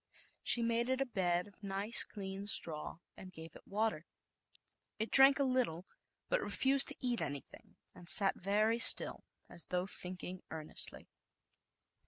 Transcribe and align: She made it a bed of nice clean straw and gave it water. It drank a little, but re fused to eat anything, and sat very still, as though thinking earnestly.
She 0.41 0.63
made 0.63 0.89
it 0.89 0.99
a 0.99 1.05
bed 1.05 1.47
of 1.47 1.61
nice 1.61 2.03
clean 2.03 2.47
straw 2.47 2.97
and 3.15 3.31
gave 3.31 3.55
it 3.55 3.67
water. 3.67 4.07
It 4.97 5.11
drank 5.11 5.37
a 5.37 5.43
little, 5.43 5.85
but 6.27 6.41
re 6.41 6.49
fused 6.49 6.87
to 6.87 6.95
eat 6.99 7.21
anything, 7.21 7.75
and 7.93 8.09
sat 8.09 8.33
very 8.35 8.79
still, 8.79 9.25
as 9.47 9.65
though 9.65 9.85
thinking 9.85 10.41
earnestly. 10.49 11.07